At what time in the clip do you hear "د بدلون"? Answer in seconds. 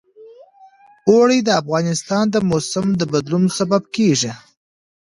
2.99-3.43